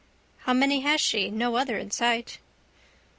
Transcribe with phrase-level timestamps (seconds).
[0.45, 1.29] How many has she?
[1.29, 2.39] No other in sight.